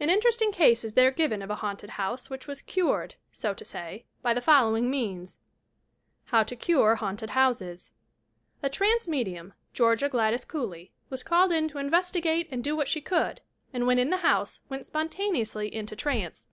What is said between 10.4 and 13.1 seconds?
Cooley, was called in to investigate and do what she